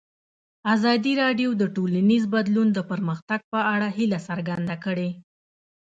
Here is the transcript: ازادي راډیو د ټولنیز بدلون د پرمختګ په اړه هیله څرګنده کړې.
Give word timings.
ازادي 0.73 1.13
راډیو 1.23 1.49
د 1.61 1.63
ټولنیز 1.75 2.23
بدلون 2.33 2.67
د 2.73 2.79
پرمختګ 2.91 3.39
په 3.51 3.59
اړه 3.73 3.87
هیله 3.97 4.19
څرګنده 4.27 4.75
کړې. 4.85 5.09